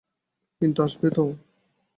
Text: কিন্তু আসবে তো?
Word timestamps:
কিন্তু 0.61 0.79
আসবে 0.83 1.07
তো? 1.09 1.23